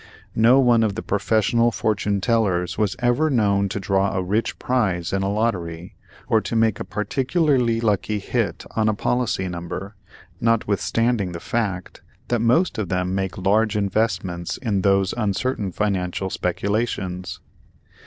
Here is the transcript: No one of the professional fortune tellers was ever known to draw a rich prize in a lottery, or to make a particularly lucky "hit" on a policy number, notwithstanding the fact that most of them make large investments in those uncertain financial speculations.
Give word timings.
No 0.33 0.59
one 0.59 0.81
of 0.81 0.95
the 0.95 1.03
professional 1.03 1.69
fortune 1.69 2.21
tellers 2.21 2.75
was 2.75 2.95
ever 2.97 3.29
known 3.29 3.69
to 3.69 3.79
draw 3.79 4.15
a 4.15 4.23
rich 4.23 4.57
prize 4.57 5.13
in 5.13 5.21
a 5.21 5.29
lottery, 5.29 5.95
or 6.27 6.41
to 6.41 6.55
make 6.55 6.79
a 6.79 6.83
particularly 6.83 7.79
lucky 7.79 8.17
"hit" 8.17 8.65
on 8.75 8.89
a 8.89 8.95
policy 8.95 9.47
number, 9.47 9.95
notwithstanding 10.39 11.33
the 11.33 11.39
fact 11.39 12.01
that 12.29 12.41
most 12.41 12.79
of 12.79 12.89
them 12.89 13.13
make 13.13 13.37
large 13.37 13.77
investments 13.77 14.57
in 14.57 14.81
those 14.81 15.13
uncertain 15.17 15.71
financial 15.71 16.31
speculations. 16.31 17.39